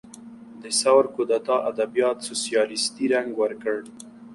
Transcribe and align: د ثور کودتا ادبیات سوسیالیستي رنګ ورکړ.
د 0.61 0.63
ثور 0.81 1.03
کودتا 1.15 1.55
ادبیات 1.69 2.17
سوسیالیستي 2.27 3.05
رنګ 3.13 3.29
ورکړ. 3.41 3.77